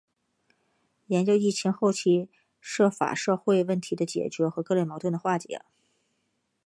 [1.05, 2.27] 研究疫情后期
[2.59, 5.61] 涉法社会问题的解决和各类矛盾的化解